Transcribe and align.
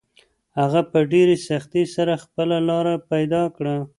هغه 0.59 0.81
په 0.91 0.99
ډېرې 1.11 1.35
سختۍ 1.47 1.83
سره 1.95 2.13
خپله 2.23 2.57
لاره 2.69 2.95
پیدا 3.11 3.43
کړه. 3.55 3.75